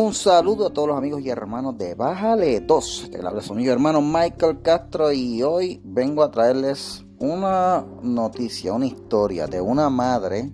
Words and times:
Un 0.00 0.14
saludo 0.14 0.68
a 0.68 0.70
todos 0.70 0.88
los 0.88 0.96
amigos 0.96 1.20
y 1.20 1.28
hermanos 1.28 1.76
de 1.76 1.94
Bájale 1.94 2.60
2. 2.60 3.08
Te 3.12 3.18
habla 3.18 3.42
su 3.42 3.52
amigo 3.52 3.70
hermano 3.70 4.00
Michael 4.00 4.62
Castro 4.62 5.12
y 5.12 5.42
hoy 5.42 5.78
vengo 5.84 6.22
a 6.22 6.30
traerles 6.30 7.04
una 7.18 7.84
noticia, 8.02 8.72
una 8.72 8.86
historia 8.86 9.46
de 9.46 9.60
una 9.60 9.90
madre 9.90 10.52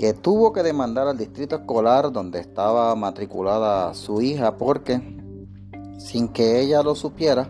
que 0.00 0.14
tuvo 0.14 0.52
que 0.52 0.64
demandar 0.64 1.06
al 1.06 1.16
distrito 1.16 1.54
escolar 1.54 2.10
donde 2.10 2.40
estaba 2.40 2.92
matriculada 2.96 3.94
su 3.94 4.20
hija 4.20 4.56
porque 4.56 5.00
sin 5.98 6.26
que 6.26 6.60
ella 6.60 6.82
lo 6.82 6.96
supiera 6.96 7.48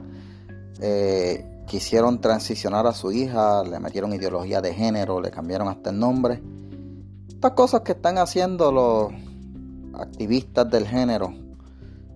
eh, 0.82 1.62
quisieron 1.66 2.20
transicionar 2.20 2.86
a 2.86 2.92
su 2.92 3.10
hija, 3.10 3.64
le 3.64 3.80
metieron 3.80 4.12
ideología 4.12 4.60
de 4.60 4.74
género, 4.74 5.18
le 5.18 5.30
cambiaron 5.30 5.68
hasta 5.68 5.88
el 5.88 5.98
nombre. 5.98 6.42
Estas 7.26 7.52
cosas 7.52 7.80
que 7.80 7.92
están 7.92 8.18
haciendo 8.18 8.70
los 8.70 9.33
activistas 9.98 10.70
del 10.70 10.86
género 10.86 11.32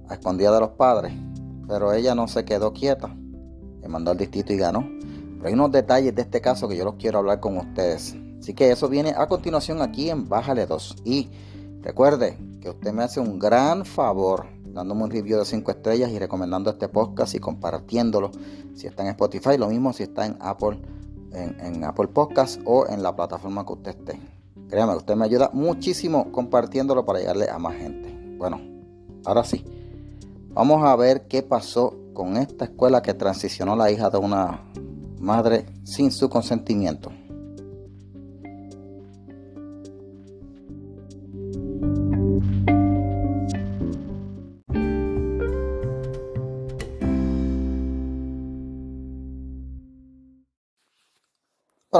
a 0.08 0.14
escondida 0.14 0.52
de 0.52 0.60
los 0.60 0.70
padres, 0.70 1.12
pero 1.66 1.92
ella 1.92 2.14
no 2.14 2.28
se 2.28 2.44
quedó 2.44 2.72
quieta, 2.72 3.14
le 3.82 3.88
mandó 3.88 4.10
al 4.10 4.18
distrito 4.18 4.52
y 4.52 4.56
ganó. 4.56 4.88
Pero 5.36 5.48
hay 5.48 5.54
unos 5.54 5.72
detalles 5.72 6.14
de 6.14 6.22
este 6.22 6.40
caso 6.40 6.68
que 6.68 6.76
yo 6.76 6.84
los 6.84 6.94
quiero 6.94 7.18
hablar 7.18 7.40
con 7.40 7.56
ustedes. 7.56 8.16
Así 8.40 8.54
que 8.54 8.70
eso 8.70 8.88
viene 8.88 9.14
a 9.16 9.26
continuación 9.26 9.82
aquí 9.82 10.10
en 10.10 10.28
Bájale 10.28 10.66
2. 10.66 10.96
Y 11.04 11.28
recuerde 11.82 12.38
que 12.60 12.70
usted 12.70 12.92
me 12.92 13.04
hace 13.04 13.20
un 13.20 13.38
gran 13.38 13.84
favor 13.84 14.46
dándome 14.64 15.04
un 15.04 15.10
review 15.10 15.38
de 15.38 15.44
5 15.44 15.70
estrellas 15.70 16.10
y 16.10 16.18
recomendando 16.18 16.70
este 16.70 16.88
podcast 16.88 17.34
y 17.34 17.40
compartiéndolo 17.40 18.30
si 18.74 18.86
está 18.86 19.02
en 19.02 19.08
Spotify, 19.10 19.56
lo 19.58 19.68
mismo 19.68 19.92
si 19.92 20.04
está 20.04 20.24
en 20.26 20.36
Apple, 20.40 20.80
en, 21.32 21.58
en 21.60 21.84
Apple 21.84 22.08
Podcast 22.08 22.60
o 22.64 22.86
en 22.88 23.02
la 23.02 23.14
plataforma 23.14 23.66
que 23.66 23.72
usted 23.72 23.90
esté. 23.90 24.37
Créame, 24.68 24.96
usted 24.96 25.16
me 25.16 25.24
ayuda 25.24 25.50
muchísimo 25.52 26.30
compartiéndolo 26.30 27.04
para 27.04 27.20
llegarle 27.20 27.48
a 27.48 27.58
más 27.58 27.74
gente. 27.76 28.14
Bueno, 28.36 28.60
ahora 29.24 29.44
sí. 29.44 29.64
Vamos 30.50 30.84
a 30.84 30.94
ver 30.96 31.26
qué 31.26 31.42
pasó 31.42 31.96
con 32.12 32.36
esta 32.36 32.66
escuela 32.66 33.00
que 33.00 33.14
transicionó 33.14 33.76
la 33.76 33.90
hija 33.90 34.10
de 34.10 34.18
una 34.18 34.64
madre 35.20 35.66
sin 35.84 36.10
su 36.10 36.28
consentimiento. 36.28 37.12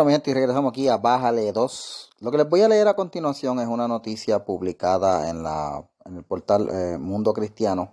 Gente, 0.07 0.31
y 0.31 0.35
regresamos 0.35 0.71
aquí 0.71 0.89
a 0.89 0.97
Bájale 0.97 1.51
2. 1.51 2.11
Lo 2.21 2.31
que 2.31 2.39
les 2.39 2.49
voy 2.49 2.63
a 2.63 2.69
leer 2.69 2.87
a 2.87 2.95
continuación 2.95 3.59
es 3.59 3.67
una 3.67 3.89
noticia 3.89 4.45
publicada 4.45 5.29
en, 5.29 5.43
la, 5.43 5.85
en 6.05 6.17
el 6.17 6.23
portal 6.23 6.69
eh, 6.71 6.99
Mundo 6.99 7.33
Cristiano 7.33 7.93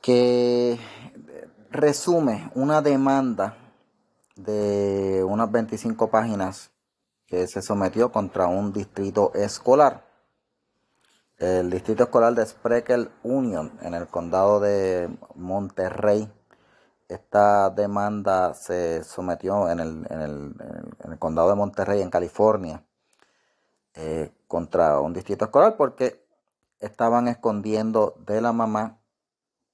que 0.00 0.78
resume 1.70 2.50
una 2.54 2.80
demanda 2.82 3.56
de 4.36 5.22
unas 5.24 5.50
25 5.50 6.08
páginas 6.08 6.70
que 7.26 7.46
se 7.46 7.60
sometió 7.62 8.10
contra 8.10 8.46
un 8.46 8.72
distrito 8.72 9.32
escolar. 9.34 10.06
El 11.36 11.70
distrito 11.70 12.04
escolar 12.04 12.34
de 12.34 12.46
Spreckle 12.46 13.08
Union 13.24 13.78
en 13.82 13.94
el 13.94 14.06
condado 14.06 14.60
de 14.60 15.10
Monterrey 15.34 16.30
esta 17.10 17.70
demanda 17.70 18.54
se 18.54 19.02
sometió 19.02 19.68
en 19.68 19.80
el, 19.80 20.06
en 20.10 20.20
el, 20.20 20.54
en 21.04 21.12
el 21.12 21.18
condado 21.18 21.50
de 21.50 21.56
Monterrey, 21.56 22.02
en 22.02 22.10
California, 22.10 22.84
eh, 23.94 24.32
contra 24.46 25.00
un 25.00 25.12
distrito 25.12 25.44
escolar 25.44 25.76
porque 25.76 26.24
estaban 26.78 27.26
escondiendo 27.26 28.14
de 28.26 28.40
la 28.40 28.52
mamá 28.52 28.98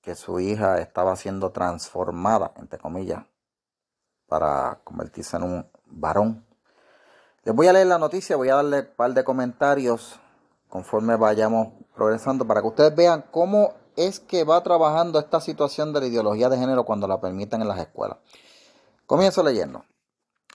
que 0.00 0.14
su 0.14 0.40
hija 0.40 0.78
estaba 0.78 1.14
siendo 1.16 1.50
transformada, 1.50 2.52
entre 2.56 2.78
comillas, 2.78 3.24
para 4.26 4.80
convertirse 4.84 5.36
en 5.36 5.42
un 5.42 5.70
varón. 5.84 6.46
Les 7.44 7.54
voy 7.54 7.66
a 7.68 7.72
leer 7.72 7.88
la 7.88 7.98
noticia, 7.98 8.36
voy 8.36 8.48
a 8.48 8.56
darle 8.56 8.80
un 8.80 8.96
par 8.96 9.12
de 9.12 9.24
comentarios 9.24 10.18
conforme 10.68 11.16
vayamos 11.16 11.68
progresando 11.94 12.46
para 12.46 12.60
que 12.60 12.68
ustedes 12.68 12.96
vean 12.96 13.24
cómo 13.30 13.74
es 13.96 14.20
que 14.20 14.44
va 14.44 14.62
trabajando 14.62 15.18
esta 15.18 15.40
situación 15.40 15.92
de 15.92 16.00
la 16.00 16.06
ideología 16.06 16.48
de 16.48 16.58
género 16.58 16.84
cuando 16.84 17.08
la 17.08 17.20
permiten 17.20 17.62
en 17.62 17.68
las 17.68 17.78
escuelas. 17.78 18.18
Comienzo 19.06 19.42
leyendo. 19.42 19.84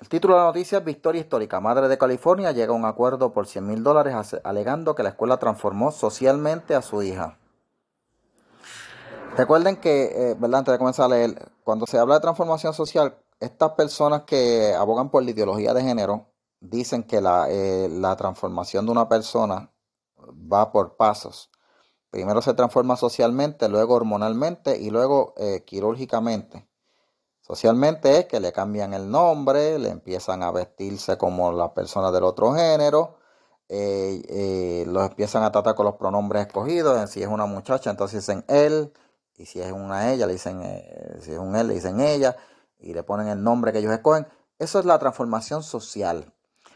El 0.01 0.09
título 0.09 0.33
de 0.33 0.39
la 0.39 0.47
noticia 0.47 0.79
es 0.79 0.83
Victoria 0.83 1.21
Histórica. 1.21 1.59
Madre 1.59 1.87
de 1.87 1.97
California 1.97 2.51
llega 2.51 2.73
a 2.73 2.75
un 2.75 2.85
acuerdo 2.85 3.33
por 3.33 3.45
100 3.45 3.67
mil 3.67 3.83
dólares 3.83 4.15
alegando 4.43 4.95
que 4.95 5.03
la 5.03 5.09
escuela 5.09 5.37
transformó 5.37 5.91
socialmente 5.91 6.73
a 6.73 6.81
su 6.81 7.03
hija. 7.03 7.37
Recuerden 9.37 9.77
que, 9.77 10.05
eh, 10.05 10.35
¿verdad? 10.39 10.59
Antes 10.59 10.71
de 10.71 10.77
comenzar 10.79 11.05
a 11.05 11.09
leer, 11.09 11.51
cuando 11.63 11.85
se 11.85 11.99
habla 11.99 12.15
de 12.15 12.21
transformación 12.21 12.73
social, 12.73 13.15
estas 13.39 13.73
personas 13.73 14.23
que 14.23 14.73
abogan 14.73 15.09
por 15.09 15.23
la 15.23 15.29
ideología 15.29 15.73
de 15.73 15.83
género 15.83 16.25
dicen 16.59 17.03
que 17.03 17.21
la, 17.21 17.45
eh, 17.49 17.87
la 17.87 18.15
transformación 18.15 18.87
de 18.87 18.91
una 18.91 19.07
persona 19.07 19.71
va 20.51 20.71
por 20.71 20.95
pasos. 20.97 21.50
Primero 22.11 22.41
se 22.41 22.53
transforma 22.53 22.97
socialmente, 22.97 23.69
luego 23.69 23.95
hormonalmente 23.95 24.77
y 24.77 24.89
luego 24.89 25.33
eh, 25.37 25.63
quirúrgicamente. 25.65 26.67
Socialmente 27.39 28.19
es 28.19 28.25
que 28.25 28.41
le 28.41 28.51
cambian 28.51 28.93
el 28.93 29.09
nombre, 29.09 29.79
le 29.79 29.89
empiezan 29.89 30.43
a 30.43 30.51
vestirse 30.51 31.17
como 31.17 31.53
las 31.53 31.71
personas 31.71 32.11
del 32.11 32.25
otro 32.25 32.53
género, 32.53 33.15
eh, 33.69 34.21
eh, 34.27 34.83
los 34.87 35.07
empiezan 35.07 35.43
a 35.43 35.53
tratar 35.53 35.73
con 35.73 35.85
los 35.85 35.95
pronombres 35.95 36.47
escogidos. 36.47 37.09
Si 37.09 37.23
es 37.23 37.29
una 37.29 37.45
muchacha, 37.45 37.89
entonces 37.89 38.27
dicen 38.27 38.43
él, 38.49 38.91
y 39.37 39.45
si 39.45 39.61
es 39.61 39.71
una 39.71 40.11
ella, 40.11 40.27
le 40.27 40.33
dicen, 40.33 40.61
si 41.21 41.31
es 41.31 41.39
un 41.39 41.55
él, 41.55 41.69
le 41.69 41.75
dicen 41.75 42.01
ella, 42.01 42.35
y 42.77 42.93
le 42.93 43.03
ponen 43.03 43.29
el 43.29 43.41
nombre 43.41 43.71
que 43.71 43.79
ellos 43.79 43.93
escogen. 43.93 44.27
Eso 44.59 44.79
es 44.79 44.85
la 44.85 44.99
transformación 44.99 45.63
social. 45.63 46.33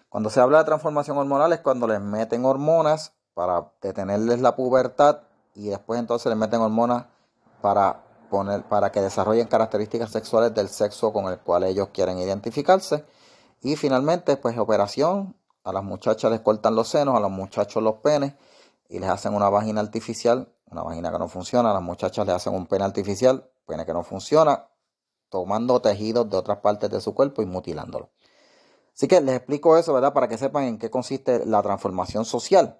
Cuando 0.07 0.29
se 0.29 0.39
habla 0.39 0.59
de 0.59 0.63
transformación 0.63 1.17
hormonal 1.17 1.51
es 1.51 1.59
cuando 1.59 1.87
les 1.87 1.99
meten 1.99 2.45
hormonas 2.45 3.14
para 3.35 3.69
detenerles 3.81 4.41
la 4.41 4.55
pubertad 4.55 5.19
y 5.53 5.67
después 5.67 5.99
entonces 5.99 6.27
les 6.27 6.37
meten 6.37 6.61
hormonas 6.61 7.05
para 7.61 8.01
poner 8.31 8.63
para 8.63 8.91
que 8.91 9.01
desarrollen 9.01 9.47
características 9.47 10.09
sexuales 10.09 10.53
del 10.55 10.69
sexo 10.69 11.13
con 11.13 11.25
el 11.31 11.39
cual 11.39 11.65
ellos 11.65 11.89
quieren 11.93 12.17
identificarse. 12.17 13.05
Y 13.61 13.75
finalmente 13.75 14.37
pues 14.37 14.57
operación. 14.57 15.35
A 15.63 15.73
las 15.73 15.83
muchachas 15.83 16.29
les 16.29 16.41
cortan 16.41 16.75
los 16.75 16.87
senos 16.89 17.15
a 17.15 17.19
los 17.19 17.31
muchachos 17.31 17.81
los 17.81 17.95
penes 17.95 18.33
y 18.87 18.99
les 18.99 19.09
hacen 19.09 19.33
una 19.33 19.49
vagina 19.49 19.81
artificial 19.81 20.47
una 20.69 20.83
vagina 20.83 21.11
que 21.11 21.19
no 21.19 21.27
funciona. 21.27 21.71
A 21.71 21.73
las 21.73 21.81
muchachas 21.81 22.25
les 22.25 22.35
hacen 22.35 22.53
un 22.53 22.67
pene 22.67 22.85
artificial 22.85 23.49
pene 23.65 23.85
que 23.85 23.93
no 23.93 24.03
funciona 24.03 24.67
tomando 25.29 25.81
tejidos 25.81 26.29
de 26.29 26.37
otras 26.37 26.59
partes 26.59 26.89
de 26.89 27.01
su 27.01 27.13
cuerpo 27.13 27.41
y 27.41 27.45
mutilándolo. 27.45 28.09
Así 28.93 29.07
que 29.07 29.19
les 29.19 29.35
explico 29.35 29.77
eso 29.77 29.93
verdad 29.93 30.13
para 30.13 30.27
que 30.27 30.37
sepan 30.37 30.63
en 30.65 30.77
qué 30.77 30.89
consiste 30.89 31.45
la 31.45 31.61
transformación 31.61 32.25
social 32.25 32.79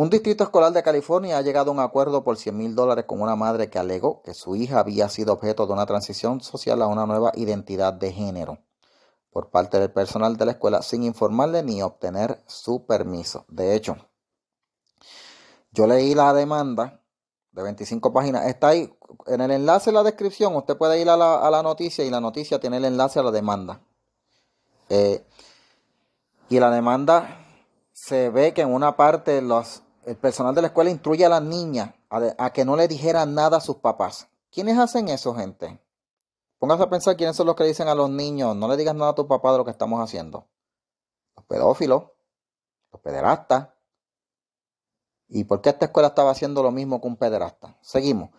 un 0.00 0.08
distrito 0.08 0.44
escolar 0.44 0.72
de 0.72 0.82
California 0.82 1.36
ha 1.36 1.42
llegado 1.42 1.70
a 1.70 1.74
un 1.74 1.80
acuerdo 1.80 2.24
por 2.24 2.38
100 2.38 2.56
mil 2.56 2.74
dólares 2.74 3.04
con 3.04 3.20
una 3.20 3.36
madre 3.36 3.68
que 3.68 3.78
alegó 3.78 4.22
que 4.22 4.32
su 4.32 4.56
hija 4.56 4.80
había 4.80 5.10
sido 5.10 5.34
objeto 5.34 5.66
de 5.66 5.74
una 5.74 5.84
transición 5.84 6.40
social 6.40 6.80
a 6.80 6.86
una 6.86 7.04
nueva 7.04 7.32
identidad 7.34 7.92
de 7.92 8.10
género 8.10 8.60
por 9.30 9.50
parte 9.50 9.78
del 9.78 9.92
personal 9.92 10.38
de 10.38 10.46
la 10.46 10.52
escuela 10.52 10.80
sin 10.80 11.02
informarle 11.02 11.62
ni 11.62 11.82
obtener 11.82 12.42
su 12.46 12.86
permiso. 12.86 13.44
De 13.48 13.74
hecho, 13.74 13.98
yo 15.70 15.86
leí 15.86 16.14
la 16.14 16.32
demanda 16.32 17.02
de 17.52 17.62
25 17.62 18.10
páginas. 18.10 18.46
Está 18.46 18.68
ahí 18.68 18.90
en 19.26 19.42
el 19.42 19.50
enlace 19.50 19.90
en 19.90 19.96
la 19.96 20.02
descripción. 20.02 20.56
Usted 20.56 20.78
puede 20.78 20.98
ir 20.98 21.10
a 21.10 21.18
la, 21.18 21.62
noticia 21.62 22.06
y 22.06 22.08
la 22.08 22.22
noticia 22.22 22.58
tiene 22.58 22.78
el 22.78 22.86
enlace 22.86 23.18
a 23.18 23.22
la 23.22 23.32
demanda. 23.32 23.82
Eh, 24.88 25.22
y 26.48 26.58
la 26.58 26.70
demanda 26.70 27.36
se 27.92 28.30
ve 28.30 28.54
que 28.54 28.62
en 28.62 28.72
una 28.72 28.96
parte 28.96 29.42
los, 29.42 29.82
el 30.04 30.16
personal 30.16 30.54
de 30.54 30.62
la 30.62 30.68
escuela 30.68 30.90
instruye 30.90 31.24
a 31.24 31.28
las 31.28 31.42
niñas 31.42 31.94
a, 32.08 32.50
que 32.52 32.64
no 32.64 32.76
le 32.76 32.88
dijeran 32.88 33.34
nada 33.34 33.58
a 33.58 33.60
sus 33.60 33.76
papás. 33.76 34.28
¿Quiénes 34.50 34.78
hacen 34.78 35.08
eso, 35.08 35.34
gente? 35.34 35.80
Póngase 36.58 36.82
a 36.82 36.90
pensar 36.90 37.16
quiénes 37.16 37.36
son 37.36 37.46
los 37.46 37.56
que 37.56 37.64
dicen 37.64 37.88
a 37.88 37.94
los 37.94 38.10
niños, 38.10 38.56
no 38.56 38.68
le 38.68 38.76
digas 38.76 38.94
nada 38.94 39.12
a 39.12 39.14
tu 39.14 39.26
papá 39.26 39.52
de 39.52 39.58
lo 39.58 39.64
que 39.64 39.70
estamos 39.70 40.00
haciendo. 40.02 40.46
Los 41.36 41.44
pedófilos, 41.46 42.04
los 42.92 43.00
pederastas. 43.00 43.68
¿Y 45.28 45.44
por 45.44 45.60
qué 45.60 45.70
esta 45.70 45.86
escuela 45.86 46.08
estaba 46.08 46.32
haciendo 46.32 46.62
lo 46.62 46.72
mismo 46.72 47.00
que 47.00 47.06
un 47.06 47.16
pederasta? 47.16 47.78
Seguimos. 47.80 48.30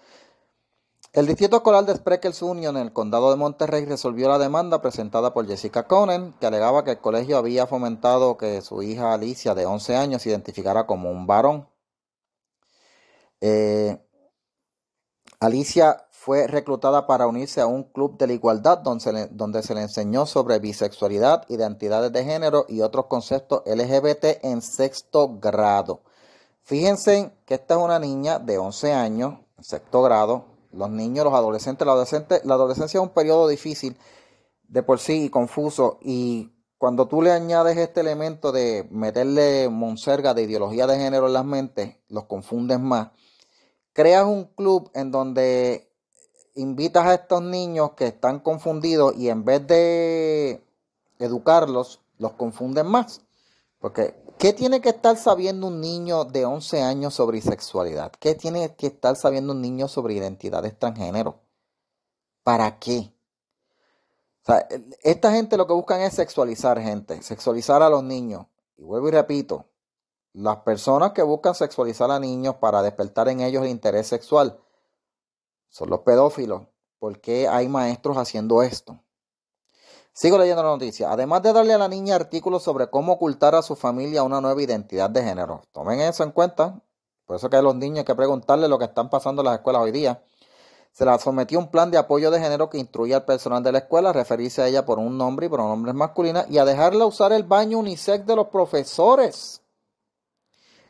El 1.14 1.28
Distrito 1.28 1.58
Escolar 1.58 1.86
de 1.86 1.96
Spreckles 1.96 2.42
Union 2.42 2.78
en 2.78 2.84
el 2.84 2.94
condado 2.94 3.32
de 3.32 3.36
Monterrey 3.36 3.84
resolvió 3.84 4.30
la 4.30 4.38
demanda 4.40 4.82
presentada 4.82 5.34
por 5.34 5.46
Jessica 5.46 5.86
Conen, 5.86 6.34
que 6.40 6.46
alegaba 6.46 6.86
que 6.86 6.92
el 6.92 7.00
colegio 7.00 7.38
había 7.38 7.68
fomentado 7.68 8.38
que 8.38 8.62
su 8.62 8.82
hija 8.82 9.14
Alicia, 9.14 9.54
de 9.54 9.66
11 9.66 9.98
años, 9.98 10.22
se 10.22 10.30
identificara 10.30 10.88
como 10.88 11.12
un 11.12 11.28
varón. 11.28 11.68
Eh, 13.42 13.98
Alicia 15.42 16.06
fue 16.12 16.48
reclutada 16.48 17.08
para 17.08 17.28
unirse 17.28 17.60
a 17.60 17.68
un 17.68 17.84
club 17.84 18.18
de 18.18 18.28
la 18.28 18.34
igualdad 18.34 18.78
donde 18.78 19.28
donde 19.32 19.64
se 19.64 19.76
le 19.76 19.82
enseñó 19.82 20.26
sobre 20.26 20.60
bisexualidad, 20.60 21.44
identidades 21.50 22.14
de 22.14 22.24
género 22.24 22.66
y 22.70 22.82
otros 22.82 23.08
conceptos 23.08 23.64
LGBT 23.66 24.46
en 24.46 24.62
sexto 24.62 25.40
grado. 25.40 26.04
Fíjense 26.64 27.34
que 27.46 27.56
esta 27.56 27.74
es 27.74 27.82
una 27.82 28.00
niña 28.00 28.40
de 28.40 28.58
11 28.58 28.94
años, 28.94 29.40
sexto 29.60 30.04
grado. 30.04 30.51
Los 30.74 30.90
niños, 30.90 31.26
los 31.26 31.34
adolescentes, 31.34 31.86
la, 31.86 31.96
la 31.96 32.54
adolescencia 32.54 32.98
es 32.98 33.04
un 33.04 33.14
periodo 33.14 33.48
difícil 33.48 33.98
de 34.68 34.84
por 34.84 35.00
sí 35.00 35.26
y 35.26 35.30
confuso. 35.30 36.00
Y 36.02 36.52
cuando 36.78 37.08
tú 37.08 37.22
le 37.22 37.32
añades 37.32 37.78
este 37.78 38.00
elemento 38.00 38.52
de 38.52 38.88
meterle 38.90 39.70
monserga 39.70 40.34
de 40.34 40.44
ideología 40.44 40.88
de 40.88 40.98
género 40.98 41.28
en 41.28 41.34
las 41.34 41.46
mentes, 41.46 41.98
los 42.08 42.26
confundes 42.26 42.80
más. 42.80 43.10
Creas 43.94 44.26
un 44.26 44.46
club 44.46 44.90
en 44.94 45.12
donde 45.12 45.92
invitas 46.56 47.06
a 47.06 47.14
estos 47.14 47.42
niños 47.42 47.92
que 47.92 48.08
están 48.08 48.40
confundidos 48.40 49.16
y 49.16 49.30
en 49.30 49.46
vez 49.46 49.68
de 49.68 50.64
educarlos, 51.20 52.02
los 52.18 52.34
confunden 52.34 52.88
más. 52.88 53.22
Porque, 53.82 54.16
¿qué 54.38 54.54
tiene 54.54 54.80
que 54.80 54.90
estar 54.90 55.18
sabiendo 55.18 55.68
un 55.68 55.82
niño 55.82 56.24
de 56.24 56.46
11 56.46 56.84
años 56.84 57.16
sobre 57.16 57.42
sexualidad? 57.42 58.12
¿Qué 58.12 58.36
tiene 58.36 58.76
que 58.76 58.88
estar 58.88 59.16
sabiendo 59.16 59.54
un 59.54 59.62
niño 59.62 59.88
sobre 59.88 60.14
identidad 60.14 60.62
de 60.62 60.72
transgénero? 60.72 61.40
¿Para 62.44 62.80
qué? 62.80 63.12
esta 65.04 65.32
gente 65.32 65.56
lo 65.56 65.68
que 65.68 65.74
buscan 65.74 66.02
es 66.02 66.14
sexualizar 66.14 66.80
gente, 66.82 67.22
sexualizar 67.22 67.82
a 67.84 67.90
los 67.90 68.04
niños. 68.04 68.48
Y 68.78 68.84
vuelvo 68.84 69.08
y 69.08 69.12
repito, 69.12 69.66
las 70.34 70.58
personas 70.58 71.12
que 71.12 71.22
buscan 71.22 71.56
sexualizar 71.56 72.12
a 72.12 72.20
niños 72.20 72.56
para 72.56 72.82
despertar 72.82 73.30
en 73.30 73.42
ellos 73.42 73.64
el 73.64 73.70
interés 73.70 74.08
sexual 74.08 74.60
son 75.70 75.90
los 75.90 76.00
pedófilos. 76.00 76.64
¿Por 77.00 77.20
qué 77.20 77.48
hay 77.48 77.68
maestros 77.68 78.18
haciendo 78.18 78.62
esto? 78.62 79.00
Sigo 80.14 80.38
leyendo 80.38 80.64
la 80.64 80.70
noticia. 80.70 81.12
Además 81.12 81.42
de 81.42 81.54
darle 81.54 81.74
a 81.74 81.78
la 81.78 81.88
niña 81.88 82.16
artículos 82.16 82.64
sobre 82.64 82.90
cómo 82.90 83.14
ocultar 83.14 83.56
a 83.56 83.62
su 83.62 83.76
familia 83.76 84.24
una 84.24 84.42
nueva 84.42 84.62
identidad 84.62 85.10
de 85.10 85.24
género. 85.24 85.64
Tomen 85.72 86.02
eso 86.02 86.24
en 86.24 86.32
cuenta. 86.32 86.82
Por 87.26 87.38
eso 87.38 87.50
que 87.50 87.56
a 87.56 87.62
los 87.62 87.76
niños 87.76 88.00
hay 88.00 88.06
que 88.06 88.16
preguntarle 88.16 88.68
lo 88.68 88.78
que 88.78 88.86
están 88.86 89.10
pasando 89.10 89.42
en 89.42 89.46
las 89.46 89.56
escuelas 89.56 89.84
hoy 89.84 89.92
día. 89.92 90.22
Se 90.92 91.06
la 91.06 91.18
sometió 91.18 91.58
un 91.58 91.72
plan 91.72 91.90
de 91.90 91.98
apoyo 91.98 92.30
de 92.30 92.42
género 92.42 92.70
que 92.70 92.78
instruye 92.78 93.16
al 93.16 93.24
personal 93.24 93.64
de 93.64 93.72
la 93.72 93.78
escuela 93.78 94.10
a 94.10 94.14
referirse 94.14 94.62
a 94.62 94.68
ella 94.68 94.86
por 94.86 95.00
un 95.00 95.18
nombre 95.18 95.46
y 95.46 95.50
pronombres 95.50 95.96
masculinos 95.96 96.46
y 96.50 96.58
a 96.58 96.66
dejarla 96.66 97.06
usar 97.06 97.32
el 97.32 97.44
baño 97.44 97.80
unisex 97.80 98.26
de 98.26 98.36
los 98.36 98.48
profesores. 98.48 99.62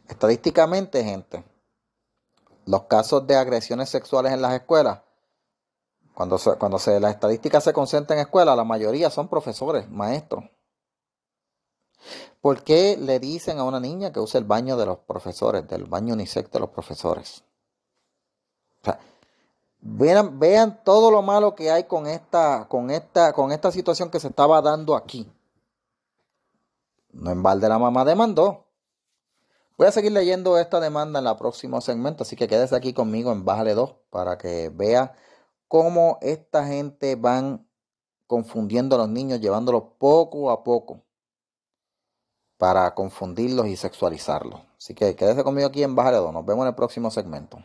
Estadísticamente, 0.09 1.03
gente, 1.03 1.44
los 2.65 2.83
casos 2.85 3.27
de 3.27 3.35
agresiones 3.35 3.89
sexuales 3.89 4.33
en 4.33 4.41
las 4.41 4.53
escuelas, 4.53 5.01
cuando, 6.13 6.37
cuando 6.59 6.79
se, 6.79 6.99
las 6.99 7.13
estadísticas 7.13 7.63
se 7.63 7.73
concentran 7.73 8.19
en 8.19 8.25
escuelas, 8.25 8.55
la 8.55 8.63
mayoría 8.63 9.09
son 9.09 9.27
profesores, 9.27 9.89
maestros. 9.89 10.43
¿Por 12.41 12.63
qué 12.63 12.97
le 12.97 13.19
dicen 13.19 13.59
a 13.59 13.63
una 13.63 13.79
niña 13.79 14.11
que 14.11 14.19
use 14.19 14.37
el 14.37 14.45
baño 14.45 14.75
de 14.75 14.85
los 14.85 14.97
profesores, 14.99 15.67
del 15.67 15.85
baño 15.85 16.13
unisex 16.13 16.51
de 16.51 16.59
los 16.59 16.69
profesores? 16.69 17.43
vean, 19.81 20.39
vean 20.39 20.83
todo 20.83 21.11
lo 21.11 21.21
malo 21.21 21.55
que 21.55 21.71
hay 21.71 21.85
con 21.85 22.07
esta, 22.07 22.67
con, 22.67 22.91
esta, 22.91 23.33
con 23.33 23.51
esta 23.51 23.71
situación 23.71 24.09
que 24.09 24.19
se 24.19 24.27
estaba 24.27 24.61
dando 24.61 24.95
aquí. 24.95 25.31
No 27.11 27.31
en 27.31 27.43
balde 27.43 27.67
la 27.67 27.79
mamá 27.79 28.05
demandó. 28.05 28.65
Voy 29.77 29.87
a 29.87 29.91
seguir 29.91 30.11
leyendo 30.11 30.57
esta 30.59 30.79
demanda 30.79 31.19
en 31.19 31.27
el 31.27 31.35
próximo 31.35 31.81
segmento, 31.81 32.23
así 32.23 32.35
que 32.35 32.47
quédese 32.47 32.75
aquí 32.75 32.93
conmigo 32.93 33.31
en 33.31 33.43
Bájale 33.43 33.73
2 33.73 33.95
para 34.11 34.37
que 34.37 34.69
vea 34.69 35.15
cómo 35.71 36.18
esta 36.19 36.68
gente 36.68 37.15
van 37.15 37.65
confundiendo 38.27 38.97
a 38.97 39.00
los 39.00 39.07
niños, 39.07 39.39
llevándolos 39.39 39.83
poco 39.97 40.51
a 40.51 40.65
poco 40.65 41.01
para 42.57 42.94
confundirlos 42.94 43.68
y 43.68 43.77
sexualizarlos. 43.77 44.59
Así 44.77 44.94
que 44.94 45.15
quédese 45.15 45.45
conmigo 45.45 45.69
aquí 45.69 45.81
en 45.81 45.95
2. 45.95 46.33
Nos 46.33 46.45
vemos 46.45 46.63
en 46.63 46.68
el 46.68 46.75
próximo 46.75 47.09
segmento. 47.09 47.59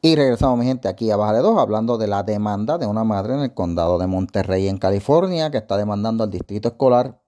Y 0.00 0.14
regresamos, 0.14 0.60
mi 0.60 0.66
gente, 0.66 0.86
aquí 0.86 1.10
a 1.10 1.16
Baja 1.16 1.32
de 1.32 1.40
2, 1.40 1.58
hablando 1.58 1.98
de 1.98 2.06
la 2.06 2.22
demanda 2.22 2.78
de 2.78 2.86
una 2.86 3.02
madre 3.02 3.34
en 3.34 3.40
el 3.40 3.52
condado 3.52 3.98
de 3.98 4.06
Monterrey, 4.06 4.68
en 4.68 4.78
California, 4.78 5.50
que 5.50 5.58
está 5.58 5.76
demandando 5.76 6.22
al 6.22 6.30
distrito 6.30 6.68
escolar 6.68 7.20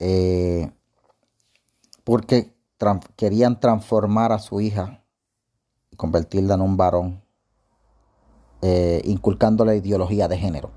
eh, 0.00 0.72
porque 2.04 2.54
querían 3.16 3.60
transformar 3.60 4.32
a 4.32 4.38
su 4.38 4.60
hija 4.60 5.04
y 5.90 5.96
convertirla 5.96 6.54
en 6.54 6.60
un 6.60 6.76
varón, 6.76 7.22
eh, 8.60 9.02
inculcando 9.04 9.64
la 9.64 9.74
ideología 9.74 10.28
de 10.28 10.38
género. 10.38 10.70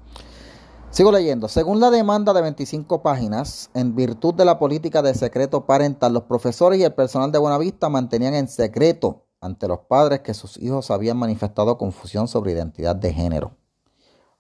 Sigo 0.95 1.12
leyendo. 1.12 1.50
Según 1.50 1.81
la 1.81 1.92
demanda 1.92 2.31
de 2.33 2.42
25 2.42 3.01
páginas, 3.01 3.69
en 3.74 3.95
virtud 3.95 4.33
de 4.33 4.45
la 4.45 4.57
política 4.57 5.01
de 5.01 5.13
secreto 5.13 5.66
parental, 5.66 6.13
los 6.13 6.24
profesores 6.24 6.80
y 6.80 6.83
el 6.83 6.94
personal 6.94 7.33
de 7.33 7.38
Buenavista 7.38 7.89
mantenían 7.89 8.33
en 8.33 8.48
secreto 8.48 9.25
ante 9.42 9.68
los 9.68 9.80
padres 9.80 10.22
que 10.22 10.33
sus 10.33 10.57
hijos 10.57 10.92
habían 10.92 11.18
manifestado 11.18 11.77
confusión 11.77 12.30
sobre 12.30 12.54
identidad 12.54 12.95
de 12.95 13.13
género, 13.13 13.57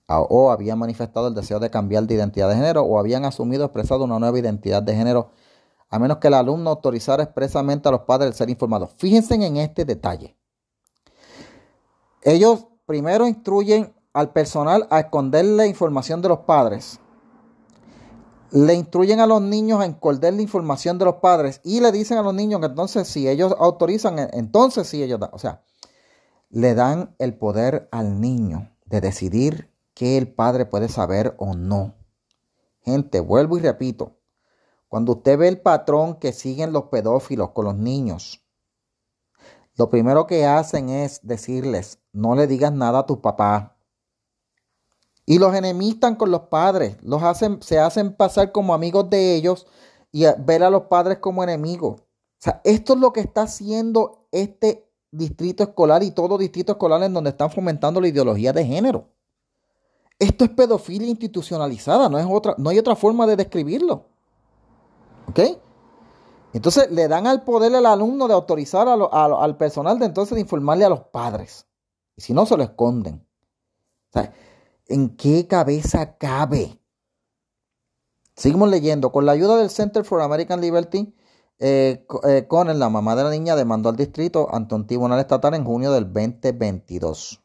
o 0.07 0.49
habían 0.49 0.79
manifestado 0.79 1.27
el 1.27 1.35
deseo 1.35 1.59
de 1.59 1.69
cambiar 1.69 2.07
de 2.07 2.15
identidad 2.15 2.47
de 2.47 2.55
género, 2.55 2.83
o 2.83 2.99
habían 2.99 3.25
asumido 3.25 3.65
expresado 3.65 4.05
una 4.05 4.17
nueva 4.17 4.39
identidad 4.39 4.81
de 4.81 4.95
género, 4.95 5.31
a 5.95 5.99
menos 5.99 6.17
que 6.17 6.27
el 6.27 6.33
alumno 6.33 6.69
autorizara 6.69 7.23
expresamente 7.23 7.87
a 7.87 7.91
los 7.91 8.01
padres 8.01 8.29
el 8.29 8.35
ser 8.35 8.49
informados. 8.49 8.91
Fíjense 8.97 9.35
en 9.35 9.57
este 9.57 9.85
detalle. 9.85 10.37
Ellos 12.21 12.65
primero 12.85 13.27
instruyen 13.27 13.93
al 14.13 14.31
personal 14.31 14.87
a 14.89 14.99
esconder 14.99 15.45
la 15.45 15.65
información 15.65 16.21
de 16.21 16.29
los 16.29 16.39
padres 16.39 16.99
le 18.55 18.73
instruyen 18.73 19.19
a 19.19 19.27
los 19.27 19.41
niños 19.41 19.81
a 19.81 19.85
enconder 19.85 20.33
la 20.33 20.41
información 20.41 20.97
de 20.97 21.03
los 21.03 21.15
padres 21.15 21.59
y 21.65 21.81
le 21.81 21.91
dicen 21.91 22.17
a 22.17 22.21
los 22.21 22.33
niños 22.33 22.61
que 22.61 22.67
entonces 22.67 23.05
si 23.05 23.27
ellos 23.27 23.53
autorizan, 23.59 24.17
entonces 24.31 24.87
sí 24.87 25.03
ellos 25.03 25.19
dan. 25.19 25.31
O 25.33 25.39
sea, 25.39 25.63
le 26.49 26.73
dan 26.73 27.15
el 27.19 27.37
poder 27.37 27.89
al 27.91 28.21
niño 28.21 28.71
de 28.85 29.01
decidir 29.01 29.73
qué 29.93 30.17
el 30.17 30.33
padre 30.33 30.65
puede 30.65 30.87
saber 30.87 31.35
o 31.37 31.53
no. 31.53 31.95
Gente, 32.81 33.19
vuelvo 33.19 33.57
y 33.57 33.61
repito, 33.61 34.19
cuando 34.87 35.13
usted 35.13 35.37
ve 35.37 35.47
el 35.47 35.61
patrón 35.61 36.15
que 36.15 36.31
siguen 36.31 36.71
los 36.71 36.85
pedófilos 36.85 37.51
con 37.51 37.65
los 37.65 37.75
niños, 37.75 38.43
lo 39.77 39.89
primero 39.89 40.25
que 40.25 40.45
hacen 40.45 40.89
es 40.89 41.19
decirles, 41.23 41.99
no 42.13 42.35
le 42.35 42.47
digas 42.47 42.71
nada 42.71 42.99
a 42.99 43.05
tu 43.05 43.21
papá, 43.21 43.75
y 45.25 45.39
los 45.39 45.55
enemistan 45.55 46.15
con 46.15 46.31
los 46.31 46.41
padres, 46.41 46.97
los 47.01 47.23
hacen, 47.23 47.61
se 47.61 47.79
hacen 47.79 48.13
pasar 48.13 48.51
como 48.51 48.73
amigos 48.73 49.09
de 49.09 49.35
ellos 49.35 49.65
y 50.11 50.25
ver 50.39 50.63
a 50.63 50.69
los 50.69 50.83
padres 50.83 51.17
como 51.17 51.43
enemigos. 51.43 52.01
O 52.01 52.05
sea, 52.37 52.61
esto 52.63 52.93
es 52.93 52.99
lo 52.99 53.11
que 53.11 53.21
está 53.21 53.43
haciendo 53.43 54.27
este 54.31 54.87
distrito 55.11 55.63
escolar 55.63 56.03
y 56.03 56.11
todo 56.11 56.37
distrito 56.37 56.73
escolar 56.73 57.01
en 57.03 57.13
donde 57.13 57.31
están 57.31 57.49
fomentando 57.49 57.99
la 57.99 58.07
ideología 58.07 58.53
de 58.53 58.65
género. 58.65 59.09
Esto 60.19 60.45
es 60.45 60.51
pedofilia 60.51 61.09
institucionalizada, 61.09 62.07
no, 62.07 62.19
es 62.19 62.25
otra, 62.29 62.55
no 62.57 62.69
hay 62.69 62.79
otra 62.79 62.95
forma 62.95 63.25
de 63.25 63.35
describirlo. 63.35 64.05
¿Ok? 65.27 65.39
Entonces 66.53 66.89
le 66.91 67.07
dan 67.07 67.27
al 67.27 67.43
poder 67.43 67.75
al 67.75 67.85
alumno 67.85 68.27
de 68.27 68.33
autorizar 68.33 68.87
al 68.87 69.57
personal 69.57 69.99
de 69.99 70.05
entonces 70.05 70.35
de 70.35 70.41
informarle 70.41 70.85
a 70.85 70.89
los 70.89 71.01
padres. 71.01 71.67
Y 72.15 72.21
si 72.21 72.33
no, 72.33 72.45
se 72.45 72.55
lo 72.55 72.63
esconden. 72.63 73.27
¿En 74.87 75.17
qué 75.17 75.47
cabeza 75.47 76.17
cabe? 76.17 76.79
Seguimos 78.35 78.69
leyendo. 78.69 79.11
Con 79.11 79.25
la 79.25 79.33
ayuda 79.33 79.57
del 79.57 79.69
Center 79.69 80.05
for 80.05 80.21
American 80.21 80.61
Liberty, 80.61 81.13
eh, 81.59 82.05
eh, 82.27 82.47
con 82.47 82.79
la 82.79 82.89
mamá 82.89 83.15
de 83.15 83.23
la 83.23 83.29
niña 83.31 83.55
demandó 83.55 83.89
al 83.89 83.95
distrito 83.95 84.47
ante 84.53 84.75
un 84.75 84.87
tribunal 84.87 85.19
estatal 85.19 85.53
en 85.55 85.65
junio 85.65 85.91
del 85.91 86.05
2022. 86.05 87.41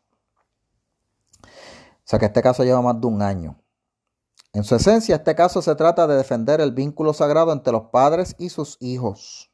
O 1.42 1.48
sea 2.04 2.18
que 2.18 2.26
este 2.26 2.42
caso 2.42 2.64
lleva 2.64 2.82
más 2.82 3.00
de 3.00 3.06
un 3.06 3.22
año. 3.22 3.59
En 4.52 4.64
su 4.64 4.74
esencia, 4.74 5.16
este 5.16 5.36
caso 5.36 5.62
se 5.62 5.76
trata 5.76 6.08
de 6.08 6.16
defender 6.16 6.60
el 6.60 6.72
vínculo 6.72 7.12
sagrado 7.12 7.52
entre 7.52 7.72
los 7.72 7.84
padres 7.92 8.34
y 8.36 8.48
sus 8.48 8.78
hijos. 8.80 9.52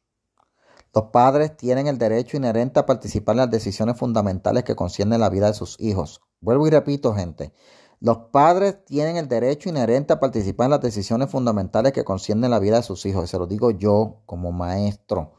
Los 0.95 1.11
padres 1.13 1.55
tienen 1.55 1.87
el 1.87 1.99
derecho 1.99 2.39
inherente 2.39 2.81
a 2.81 2.87
participar 2.87 3.35
en 3.35 3.41
las 3.41 3.51
decisiones 3.51 3.99
fundamentales 3.99 4.65
que 4.65 4.75
conciernen 4.75 5.21
la 5.21 5.29
vida 5.29 5.49
de 5.49 5.55
sus 5.55 5.79
hijos. 5.79 6.23
Vuelvo 6.41 6.67
y 6.67 6.71
repito, 6.71 7.15
gente. 7.15 7.53
Los 8.01 8.17
padres 8.33 8.83
tienen 8.87 9.19
el 9.19 9.29
derecho 9.29 9.69
inherente 9.69 10.15
a 10.15 10.21
participar 10.21 10.67
en 10.67 10.71
las 10.71 10.81
decisiones 10.81 11.31
fundamentales 11.31 11.93
que 11.93 12.05
conciernen 12.05 12.51
la 12.51 12.59
vida 12.59 12.77
de 12.77 12.83
sus 12.83 13.05
hijos. 13.05 13.25
Y 13.25 13.27
se 13.29 13.39
lo 13.39 13.47
digo 13.47 13.71
yo 13.73 14.23
como 14.25 14.53
maestro. 14.53 15.35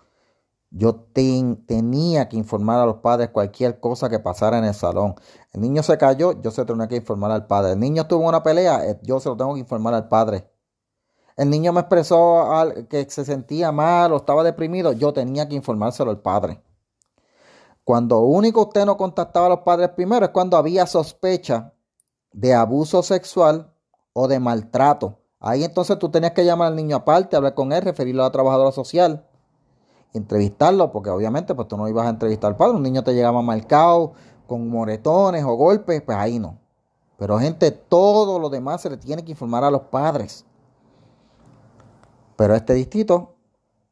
Yo 0.69 0.95
tenía 0.95 2.27
que 2.27 2.36
informar 2.36 2.79
a 2.79 2.86
los 2.86 2.97
padres 2.97 3.29
cualquier 3.29 3.79
cosa 3.79 4.09
que 4.09 4.19
pasara 4.19 4.57
en 4.57 4.65
el 4.65 4.74
salón. 4.74 5.15
El 5.53 5.62
niño 5.62 5.81
se 5.81 5.97
cayó, 5.97 6.41
yo 6.41 6.51
se 6.51 6.65
tenía 6.65 6.88
que 6.88 6.97
informar 6.97 7.31
al 7.31 7.47
padre. 7.47 7.74
El 7.74 7.79
niño 7.79 8.07
tuvo 8.07 8.27
una 8.27 8.43
pelea, 8.43 8.86
eh, 8.86 9.00
yo 9.03 9.19
se 9.19 9.29
lo 9.29 9.38
tengo 9.38 9.53
que 9.53 9.62
informar 9.62 9.93
al 9.93 10.09
padre. 10.09 10.50
El 11.38 11.50
niño 11.50 11.71
me 11.71 11.81
expresó 11.81 12.45
que 12.89 13.07
se 13.09 13.24
sentía 13.24 13.71
mal 13.71 14.12
o 14.12 14.17
estaba 14.17 14.43
deprimido, 14.43 14.91
yo 14.91 15.13
tenía 15.13 15.47
que 15.47 15.55
informárselo 15.55 16.09
al 16.09 16.19
padre. 16.19 16.62
Cuando 17.83 18.19
único 18.19 18.63
usted 18.63 18.86
no 18.86 18.97
contactaba 18.97 19.45
a 19.45 19.50
los 19.50 19.59
padres 19.59 19.89
primero 19.89 20.25
es 20.25 20.31
cuando 20.31 20.57
había 20.57 20.86
sospecha 20.88 21.74
de 22.33 22.53
abuso 22.53 23.01
sexual 23.03 23.71
o 24.13 24.27
de 24.27 24.39
maltrato. 24.39 25.19
Ahí 25.39 25.63
entonces 25.63 25.97
tú 26.00 26.09
tenías 26.09 26.33
que 26.33 26.43
llamar 26.43 26.69
al 26.69 26.75
niño 26.75 26.97
aparte, 26.97 27.36
hablar 27.36 27.53
con 27.53 27.71
él, 27.71 27.83
referirlo 27.83 28.24
a 28.24 28.25
la 28.25 28.31
trabajadora 28.31 28.71
social, 28.71 29.25
entrevistarlo, 30.14 30.92
porque 30.92 31.10
obviamente 31.10 31.54
pues 31.56 31.68
tú 31.68 31.78
no 31.78 31.88
ibas 31.88 32.08
a 32.08 32.10
entrevistar 32.10 32.52
al 32.52 32.58
padre, 32.58 32.76
un 32.76 32.84
niño 32.84 33.04
te 33.04 33.14
llegaba 33.14 33.42
marcado, 33.42 34.14
con 34.48 34.70
moretones 34.70 35.44
o 35.44 35.54
golpes, 35.56 36.02
pues 36.02 36.18
ahí 36.18 36.40
no. 36.40 36.58
Pero 37.18 37.40
gente, 37.40 37.72
todo 37.72 38.40
lo 38.40 38.50
demás 38.50 38.82
se 38.82 38.90
le 38.90 38.98
tiene 38.98 39.24
que 39.24 39.32
informar 39.32 39.64
a 39.64 39.72
los 39.72 39.84
padres. 39.84 40.46
Pero 42.36 42.56
este 42.56 42.74
distrito 42.74 43.36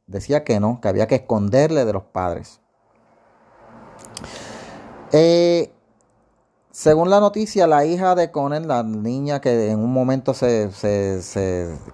decía 0.08 0.44
que 0.44 0.60
no, 0.60 0.80
que 0.80 0.88
había 0.88 1.08
que 1.08 1.16
esconderle 1.16 1.86
de 1.86 1.94
los 1.94 2.04
padres. 2.04 2.62
Eh, 5.12 5.72
según 6.72 7.10
la 7.10 7.20
noticia, 7.20 7.68
la 7.68 7.86
hija 7.86 8.16
de 8.16 8.32
Conan, 8.32 8.68
la 8.68 8.84
niña 8.84 9.40
que 9.42 9.72
en 9.72 9.80
un 9.80 9.94
momento 9.94 10.34
se, 10.34 10.70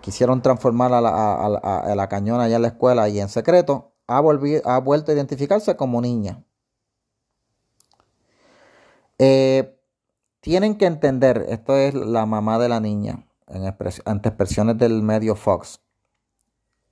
quisieron 0.01 0.41
transformar 0.41 0.91
a 0.91 1.01
la, 1.01 2.07
cañona 2.09 2.45
allá 2.45 2.55
en 2.55 2.61
la 2.63 2.67
escuela 2.69 3.07
y 3.07 3.19
en 3.19 3.29
secreto, 3.29 3.90
ha, 4.17 4.79
vuelto 4.79 5.11
a 5.11 5.15
identificarse 5.15 5.75
como 5.75 6.01
niña. 6.01 6.43
Eh, 9.17 9.77
tienen 10.39 10.77
que 10.77 10.87
entender, 10.87 11.45
esto 11.49 11.77
es 11.77 11.93
la 11.93 12.25
mamá 12.25 12.57
de 12.59 12.69
la 12.69 12.79
niña, 12.79 13.27
en 13.47 13.73
ante 14.05 14.29
expresiones 14.29 14.77
del 14.77 15.01
medio 15.03 15.35
Fox. 15.35 15.81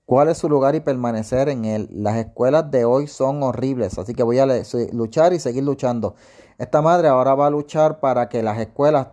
¿Cuál 0.05 0.29
es 0.29 0.39
su 0.39 0.49
lugar 0.49 0.73
y 0.75 0.79
permanecer 0.79 1.49
en 1.49 1.65
él? 1.65 1.87
Las 1.91 2.17
escuelas 2.17 2.71
de 2.71 2.83
hoy 2.85 3.07
son 3.07 3.43
horribles, 3.43 3.99
así 3.99 4.15
que 4.15 4.23
voy 4.23 4.39
a 4.39 4.47
luchar 4.91 5.33
y 5.33 5.39
seguir 5.39 5.63
luchando. 5.63 6.15
Esta 6.57 6.81
madre 6.81 7.07
ahora 7.07 7.35
va 7.35 7.47
a 7.47 7.51
luchar 7.51 7.99
para 7.99 8.27
que 8.27 8.41
las 8.41 8.57
escuelas 8.59 9.09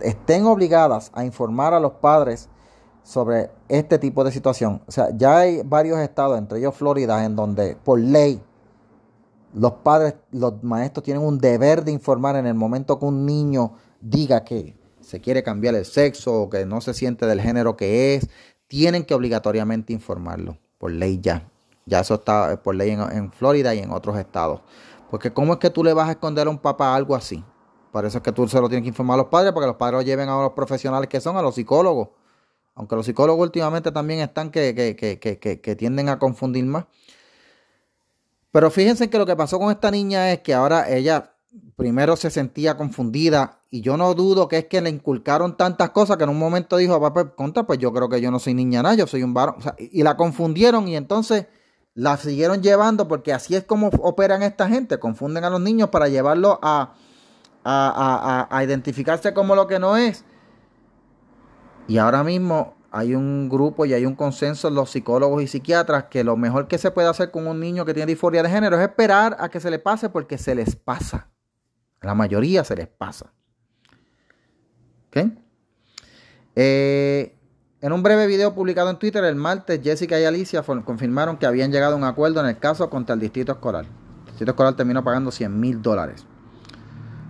estén 0.00 0.46
obligadas 0.46 1.10
a 1.14 1.24
informar 1.24 1.74
a 1.74 1.80
los 1.80 1.92
padres 1.92 2.48
sobre 3.02 3.50
este 3.68 3.98
tipo 3.98 4.24
de 4.24 4.32
situación. 4.32 4.82
O 4.86 4.92
sea, 4.92 5.08
ya 5.16 5.38
hay 5.38 5.62
varios 5.64 5.98
estados, 5.98 6.38
entre 6.38 6.58
ellos 6.58 6.74
Florida, 6.74 7.24
en 7.24 7.36
donde 7.36 7.76
por 7.76 7.98
ley 7.98 8.40
los 9.54 9.72
padres, 9.72 10.14
los 10.30 10.62
maestros 10.62 11.04
tienen 11.04 11.22
un 11.22 11.38
deber 11.38 11.84
de 11.84 11.92
informar 11.92 12.36
en 12.36 12.46
el 12.46 12.54
momento 12.54 12.98
que 12.98 13.04
un 13.04 13.26
niño 13.26 13.72
diga 14.00 14.44
que 14.44 14.76
se 15.00 15.20
quiere 15.20 15.42
cambiar 15.42 15.74
el 15.74 15.84
sexo 15.84 16.42
o 16.42 16.50
que 16.50 16.64
no 16.64 16.80
se 16.80 16.94
siente 16.94 17.26
del 17.26 17.40
género 17.40 17.76
que 17.76 18.14
es, 18.14 18.28
tienen 18.66 19.04
que 19.04 19.14
obligatoriamente 19.14 19.92
informarlo 19.92 20.56
por 20.78 20.90
ley 20.90 21.20
ya. 21.20 21.48
Ya 21.84 22.00
eso 22.00 22.14
está 22.14 22.62
por 22.62 22.74
ley 22.74 22.90
en, 22.90 23.32
Florida 23.32 23.74
y 23.74 23.80
en 23.80 23.90
otros 23.90 24.16
estados. 24.16 24.60
Porque 25.10 25.32
¿cómo 25.32 25.54
es 25.54 25.58
que 25.58 25.68
tú 25.68 25.84
le 25.84 25.92
vas 25.92 26.08
a 26.08 26.12
esconder 26.12 26.46
a 26.46 26.50
un 26.50 26.58
papá 26.58 26.94
algo 26.94 27.14
así? 27.14 27.44
Por 27.90 28.06
eso 28.06 28.18
es 28.18 28.24
que 28.24 28.32
tú 28.32 28.48
se 28.48 28.60
lo 28.60 28.68
tienes 28.68 28.84
que 28.84 28.88
informar 28.88 29.16
a 29.16 29.22
los 29.22 29.26
padres, 29.26 29.52
para 29.52 29.64
que 29.64 29.68
los 29.68 29.76
padres 29.76 29.98
lo 29.98 30.02
lleven 30.02 30.28
a 30.28 30.40
los 30.40 30.52
profesionales 30.52 31.08
que 31.08 31.20
son, 31.20 31.36
a 31.36 31.42
los 31.42 31.56
psicólogos. 31.56 32.08
Aunque 32.74 32.96
los 32.96 33.06
psicólogos 33.06 33.44
últimamente 33.44 33.92
también 33.92 34.20
están 34.20 34.50
que, 34.50 34.74
que, 34.74 35.18
que, 35.18 35.60
que 35.60 35.76
tienden 35.76 36.08
a 36.08 36.18
confundir 36.18 36.64
más. 36.64 36.86
Pero 38.50 38.70
fíjense 38.70 39.08
que 39.08 39.18
lo 39.18 39.26
que 39.26 39.34
pasó 39.36 39.58
con 39.58 39.70
esta 39.70 39.90
niña 39.90 40.32
es 40.32 40.40
que 40.40 40.54
ahora 40.54 40.88
ella 40.90 41.32
primero 41.76 42.16
se 42.16 42.30
sentía 42.30 42.76
confundida 42.76 43.60
y 43.70 43.80
yo 43.80 43.96
no 43.96 44.14
dudo 44.14 44.48
que 44.48 44.58
es 44.58 44.64
que 44.66 44.80
le 44.80 44.90
inculcaron 44.90 45.56
tantas 45.56 45.90
cosas 45.90 46.16
que 46.16 46.24
en 46.24 46.30
un 46.30 46.38
momento 46.38 46.76
dijo, 46.76 47.00
papá, 47.00 47.34
contra, 47.34 47.64
pues 47.64 47.78
yo 47.78 47.92
creo 47.92 48.08
que 48.08 48.20
yo 48.20 48.30
no 48.30 48.38
soy 48.38 48.54
niña 48.54 48.82
nada, 48.82 48.94
yo 48.94 49.06
soy 49.06 49.22
un 49.22 49.34
varón. 49.34 49.56
y 49.78 50.02
la 50.02 50.16
confundieron 50.16 50.88
y 50.88 50.96
entonces 50.96 51.46
la 51.94 52.16
siguieron 52.16 52.62
llevando 52.62 53.08
porque 53.08 53.32
así 53.32 53.54
es 53.54 53.64
como 53.64 53.88
operan 53.88 54.42
esta 54.42 54.68
gente, 54.68 54.98
confunden 54.98 55.44
a 55.44 55.50
los 55.50 55.60
niños 55.60 55.88
para 55.90 56.08
llevarlos 56.08 56.58
a, 56.62 56.94
a, 57.64 58.48
a, 58.50 58.56
a 58.56 58.64
identificarse 58.64 59.34
como 59.34 59.54
lo 59.54 59.66
que 59.66 59.78
no 59.78 59.96
es. 59.96 60.24
Y 61.92 61.98
ahora 61.98 62.24
mismo 62.24 62.74
hay 62.90 63.14
un 63.14 63.50
grupo 63.50 63.84
y 63.84 63.92
hay 63.92 64.06
un 64.06 64.14
consenso 64.14 64.68
en 64.68 64.74
los 64.74 64.88
psicólogos 64.88 65.42
y 65.42 65.46
psiquiatras 65.46 66.04
que 66.04 66.24
lo 66.24 66.38
mejor 66.38 66.66
que 66.66 66.78
se 66.78 66.90
puede 66.90 67.06
hacer 67.06 67.30
con 67.30 67.46
un 67.46 67.60
niño 67.60 67.84
que 67.84 67.92
tiene 67.92 68.06
disforia 68.06 68.42
de 68.42 68.48
género 68.48 68.78
es 68.78 68.82
esperar 68.82 69.36
a 69.38 69.50
que 69.50 69.60
se 69.60 69.70
le 69.70 69.78
pase 69.78 70.08
porque 70.08 70.38
se 70.38 70.54
les 70.54 70.74
pasa. 70.74 71.28
La 72.00 72.14
mayoría 72.14 72.64
se 72.64 72.76
les 72.76 72.88
pasa. 72.88 73.34
¿Ok? 75.08 75.32
Eh, 76.56 77.36
en 77.82 77.92
un 77.92 78.02
breve 78.02 78.26
video 78.26 78.54
publicado 78.54 78.88
en 78.88 78.98
Twitter 78.98 79.22
el 79.24 79.36
martes, 79.36 79.78
Jessica 79.84 80.18
y 80.18 80.24
Alicia 80.24 80.62
confirmaron 80.62 81.36
que 81.36 81.44
habían 81.44 81.72
llegado 81.72 81.92
a 81.92 81.98
un 81.98 82.04
acuerdo 82.04 82.40
en 82.40 82.46
el 82.46 82.56
caso 82.56 82.88
contra 82.88 83.12
el 83.12 83.20
distrito 83.20 83.52
escolar. 83.52 83.84
El 83.84 84.26
distrito 84.28 84.52
escolar 84.52 84.76
terminó 84.76 85.04
pagando 85.04 85.30
100 85.30 85.60
mil 85.60 85.82
dólares. 85.82 86.24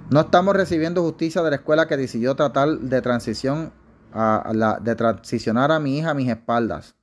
No 0.08 0.20
estamos 0.20 0.54
recibiendo 0.54 1.02
justicia 1.02 1.42
de 1.42 1.50
la 1.50 1.56
escuela 1.56 1.88
que 1.88 1.96
decidió 1.96 2.36
tratar 2.36 2.68
de 2.78 3.02
transición 3.02 3.72
de 4.12 4.94
transicionar 4.94 5.72
a 5.72 5.80
mi 5.80 5.98
hija 5.98 6.10
a 6.10 6.14
mis 6.14 6.28
espaldas. 6.28 6.94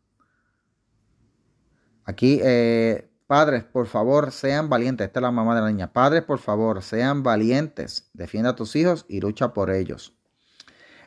Aquí, 2.05 2.39
eh, 2.43 3.09
padres, 3.27 3.63
por 3.63 3.87
favor, 3.87 4.31
sean 4.31 4.69
valientes. 4.69 5.07
Esta 5.07 5.19
es 5.19 5.23
la 5.23 5.31
mamá 5.31 5.53
de 5.55 5.61
la 5.61 5.67
niña. 5.67 5.93
Padres, 5.93 6.23
por 6.23 6.39
favor, 6.39 6.81
sean 6.81 7.21
valientes. 7.21 8.09
Defienda 8.13 8.51
a 8.51 8.55
tus 8.55 8.75
hijos 8.75 9.05
y 9.07 9.21
lucha 9.21 9.53
por 9.53 9.69
ellos. 9.69 10.15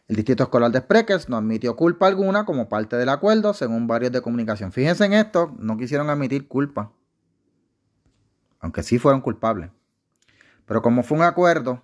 El 0.08 0.16
Distrito 0.16 0.44
Escolar 0.44 0.70
de 0.70 0.80
Spreckers 0.80 1.28
no 1.28 1.36
admitió 1.36 1.74
culpa 1.74 2.06
alguna 2.06 2.44
como 2.44 2.68
parte 2.68 2.96
del 2.96 3.08
acuerdo, 3.08 3.54
según 3.54 3.86
varios 3.86 4.12
de 4.12 4.20
comunicación. 4.20 4.70
Fíjense 4.70 5.04
en 5.04 5.14
esto, 5.14 5.54
no 5.58 5.76
quisieron 5.76 6.10
admitir 6.10 6.48
culpa. 6.48 6.92
Aunque 8.60 8.82
sí 8.82 8.98
fueron 8.98 9.20
culpables. 9.20 9.70
Pero 10.66 10.82
como 10.82 11.02
fue 11.02 11.18
un 11.18 11.24
acuerdo, 11.24 11.82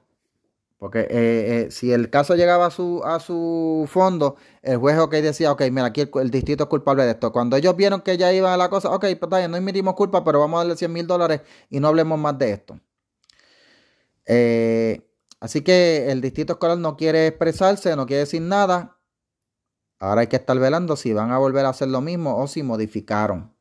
porque 0.78 1.00
eh, 1.00 1.06
eh, 1.10 1.70
si 1.72 1.92
el 1.92 2.08
caso 2.08 2.36
llegaba 2.36 2.66
a 2.66 2.70
su, 2.70 3.02
a 3.04 3.18
su 3.18 3.88
fondo, 3.90 4.36
el 4.62 4.78
juez 4.78 4.96
ok 4.98 5.12
decía, 5.14 5.50
ok, 5.50 5.62
mira, 5.72 5.86
aquí 5.86 6.08
el, 6.14 6.30
distrito 6.30 6.64
es 6.64 6.70
culpable 6.70 7.04
de 7.04 7.10
esto. 7.10 7.32
Cuando 7.32 7.56
ellos 7.56 7.74
vieron 7.76 8.00
que 8.00 8.16
ya 8.16 8.32
iba 8.32 8.56
la 8.56 8.70
cosa, 8.70 8.90
ok, 8.90 9.06
pues 9.18 9.48
no 9.50 9.56
emitimos 9.56 9.94
culpa, 9.94 10.22
pero 10.22 10.38
vamos 10.38 10.58
a 10.58 10.60
darle 10.60 10.76
100 10.76 10.92
mil 10.92 11.06
dólares 11.06 11.40
y 11.68 11.80
no 11.80 11.88
hablemos 11.88 12.18
más 12.20 12.38
de 12.38 12.52
esto. 12.52 12.80
Eh, 14.26 15.10
así 15.40 15.62
que 15.62 16.12
el 16.12 16.20
distrito 16.20 16.52
escolar 16.54 16.78
no 16.78 16.96
quiere 16.96 17.26
expresarse, 17.26 17.96
no 17.96 18.06
quiere 18.06 18.20
decir 18.20 18.42
nada. 18.42 18.98
Ahora 19.98 20.20
hay 20.20 20.26
que 20.28 20.36
estar 20.36 20.56
velando 20.60 20.94
si 20.96 21.12
van 21.12 21.32
a 21.32 21.38
volver 21.38 21.66
a 21.66 21.70
hacer 21.70 21.88
lo 21.88 22.00
mismo 22.00 22.36
o 22.38 22.46
si 22.46 22.62
modificaron. 22.62 23.52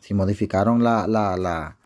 Si 0.00 0.14
modificaron 0.14 0.82
la, 0.82 1.06
la, 1.06 1.36
la, 1.36 1.78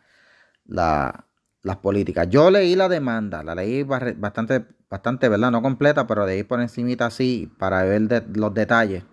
la 0.67 1.30
las 1.63 1.77
políticas. 1.77 2.29
Yo 2.31 2.51
leí 2.51 2.75
la 2.75 2.89
demanda, 2.89 3.43
la 3.43 3.55
leí 3.55 3.83
bastante, 3.83 4.65
bastante, 4.89 5.29
¿verdad? 5.29 5.51
No 5.51 5.63
completa, 5.63 6.07
pero 6.07 6.27
leí 6.27 6.43
por 6.43 6.61
encimita 6.61 7.07
así 7.07 7.53
para 7.59 7.83
ver 7.85 8.25
los 8.35 8.55
detalles. 8.55 9.05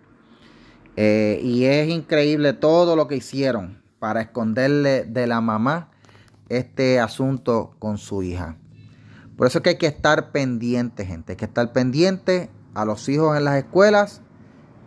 Eh, 0.96 1.40
y 1.42 1.64
es 1.64 1.88
increíble 1.88 2.54
todo 2.54 2.96
lo 2.96 3.06
que 3.06 3.16
hicieron 3.16 3.82
para 3.98 4.20
esconderle 4.20 5.04
de 5.04 5.26
la 5.26 5.40
mamá 5.40 5.90
este 6.48 6.98
asunto 6.98 7.76
con 7.78 7.98
su 7.98 8.22
hija. 8.22 8.56
Por 9.36 9.46
eso 9.46 9.58
es 9.58 9.62
que 9.62 9.70
hay 9.70 9.78
que 9.78 9.86
estar 9.86 10.32
pendiente, 10.32 11.04
gente. 11.04 11.32
Hay 11.32 11.36
que 11.36 11.44
estar 11.44 11.72
pendiente 11.72 12.50
a 12.74 12.84
los 12.84 13.08
hijos 13.08 13.36
en 13.36 13.44
las 13.44 13.56
escuelas 13.56 14.22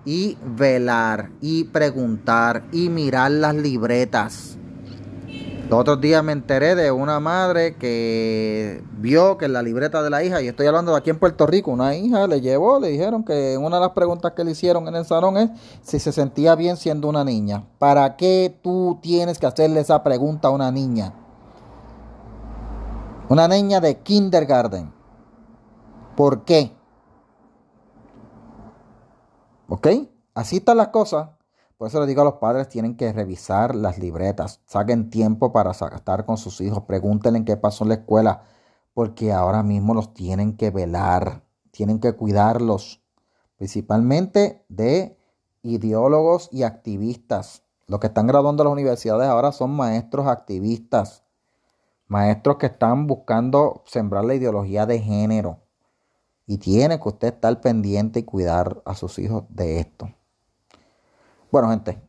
y 0.04 0.38
velar 0.44 1.30
y 1.40 1.66
preguntar 1.66 2.64
y 2.72 2.90
mirar 2.90 3.32
las 3.32 3.56
libretas 3.56 4.58
los 5.72 5.80
otros 5.80 6.02
días 6.02 6.22
me 6.22 6.34
enteré 6.34 6.76
de 6.76 6.92
una 6.92 7.22
madre 7.22 7.78
que 7.78 8.84
vio 8.98 9.38
que 9.38 9.46
en 9.46 9.54
la 9.54 9.62
libreta 9.62 10.04
de 10.04 10.10
la 10.10 10.22
hija, 10.22 10.42
y 10.42 10.50
estoy 10.50 10.68
hablando 10.68 10.92
de 10.92 10.98
aquí 10.98 11.12
en 11.12 11.18
Puerto 11.18 11.48
Rico, 11.48 11.72
una 11.72 11.96
hija 11.96 12.28
le 12.28 12.42
llevó, 12.42 12.78
le 12.78 12.90
dijeron 12.90 13.24
que 13.24 13.58
una 13.58 13.78
de 13.78 13.84
las 13.84 13.92
preguntas 13.92 14.34
que 14.34 14.44
le 14.44 14.52
hicieron 14.52 14.90
en 14.90 14.96
el 14.96 15.06
salón 15.06 15.38
es 15.38 15.50
si 15.82 15.98
se 16.00 16.12
sentía 16.12 16.56
bien 16.56 16.76
siendo 16.76 17.08
una 17.08 17.24
niña. 17.24 17.64
¿Para 17.80 18.18
qué 18.18 18.54
tú 18.62 19.00
tienes 19.02 19.40
que 19.40 19.46
hacerle 19.46 19.80
esa 19.80 20.04
pregunta 20.04 20.50
a 20.50 20.52
una 20.52 20.70
niña? 20.74 21.14
Una 23.30 23.48
niña 23.48 23.80
de 23.80 23.98
kindergarten. 24.00 24.92
¿Por 26.18 26.44
qué? 26.44 26.76
¿Ok? 29.70 29.88
Así 30.34 30.58
están 30.58 30.76
las 30.76 30.90
cosas. 30.90 31.30
Por 31.82 31.88
eso 31.88 31.98
les 31.98 32.10
digo 32.10 32.22
a 32.22 32.26
los 32.26 32.36
padres, 32.36 32.70
tienen 32.70 32.96
que 32.96 33.12
revisar 33.12 33.74
las 33.74 33.98
libretas, 33.98 34.62
saquen 34.68 35.10
tiempo 35.10 35.52
para 35.52 35.72
estar 35.72 36.26
con 36.28 36.38
sus 36.38 36.62
hijos, 36.62 36.84
pregúntenle 36.84 37.44
qué 37.44 37.58
pasó 37.58 37.86
en 37.86 37.88
la 37.88 37.96
escuela, 37.96 38.44
porque 38.94 39.32
ahora 39.34 39.64
mismo 39.64 39.96
los 39.96 40.14
tienen 40.14 40.56
que 40.56 40.70
velar, 40.70 41.42
tienen 41.72 42.00
que 42.00 42.14
cuidarlos, 42.14 43.02
principalmente 43.58 44.64
de 44.70 45.18
ideólogos 45.64 46.50
y 46.52 46.62
activistas. 46.62 47.64
Los 47.88 48.00
que 48.00 48.06
están 48.06 48.28
graduando 48.28 48.62
a 48.62 48.66
las 48.66 48.74
universidades 48.74 49.28
ahora 49.28 49.52
son 49.52 49.72
maestros 49.72 50.28
activistas, 50.28 51.24
maestros 52.06 52.58
que 52.58 52.68
están 52.68 53.08
buscando 53.08 53.82
sembrar 53.88 54.24
la 54.26 54.36
ideología 54.36 54.86
de 54.86 55.00
género. 55.00 55.58
Y 56.46 56.60
tiene 56.60 57.00
que 57.00 57.10
usted 57.10 57.34
estar 57.34 57.60
pendiente 57.60 58.20
y 58.20 58.24
cuidar 58.24 58.84
a 58.86 58.94
sus 58.94 59.18
hijos 59.18 59.46
de 59.50 59.80
esto. 59.80 60.12
Bueno, 61.52 61.70
gente, 61.70 62.02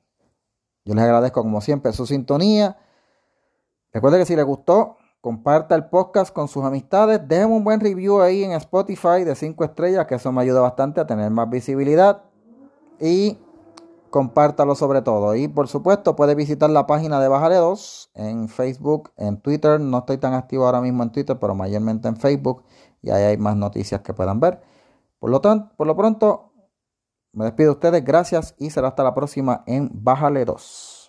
yo 0.85 0.95
les 0.95 1.03
agradezco 1.03 1.43
como 1.43 1.61
siempre 1.61 1.93
su 1.93 2.07
sintonía. 2.07 2.77
Recuerden 3.93 4.21
que 4.21 4.27
si 4.27 4.37
les 4.37 4.45
gustó, 4.45 4.97
comparta 5.21 5.75
el 5.75 5.89
podcast 5.89 6.33
con 6.33 6.47
sus 6.47 6.65
amistades, 6.65 7.21
déjenme 7.27 7.57
un 7.57 7.65
buen 7.65 7.81
review 7.81 8.21
ahí 8.21 8.45
en 8.45 8.53
Spotify 8.53 9.25
de 9.25 9.35
5 9.35 9.65
estrellas, 9.65 10.07
que 10.07 10.15
eso 10.15 10.31
me 10.31 10.43
ayuda 10.43 10.61
bastante 10.61 11.01
a 11.01 11.07
tener 11.09 11.31
más 11.31 11.51
visibilidad. 11.51 12.23
Y 13.01 13.37
compártalo 14.11 14.77
sobre 14.77 15.03
todo. 15.03 15.35
Y 15.35 15.49
por 15.49 15.67
supuesto, 15.67 16.15
puede 16.15 16.37
visitar 16.37 16.71
la 16.71 16.87
página 16.87 17.19
de 17.19 17.27
Bájale 17.27 17.57
2 17.57 18.13
en 18.15 18.49
Facebook, 18.49 19.11
en 19.17 19.41
Twitter. 19.41 19.81
No 19.81 19.99
estoy 19.99 20.19
tan 20.19 20.35
activo 20.35 20.67
ahora 20.67 20.81
mismo 20.81 21.03
en 21.03 21.11
Twitter, 21.11 21.37
pero 21.41 21.57
mayormente 21.57 22.07
en 22.07 22.17
Facebook. 22.17 22.63
Y 23.01 23.11
ahí 23.11 23.25
hay 23.25 23.37
más 23.39 23.57
noticias 23.57 24.03
que 24.03 24.15
puedan 24.15 24.39
ver. 24.39 24.61
Por 25.19 25.31
lo, 25.31 25.41
tanto, 25.41 25.75
por 25.77 25.89
lo 25.89 25.97
pronto, 25.97 26.52
me 27.33 27.45
despido 27.47 27.71
de 27.71 27.75
ustedes. 27.75 28.05
Gracias 28.05 28.55
y 28.59 28.71
será 28.71 28.89
hasta 28.89 29.05
la 29.05 29.15
próxima 29.15 29.65
en 29.67 29.91
Bájale 29.93 30.45
2. 30.45 31.02